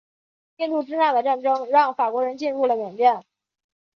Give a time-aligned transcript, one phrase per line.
[0.57, 3.23] 印度支那的战争让法国人进入了缅甸。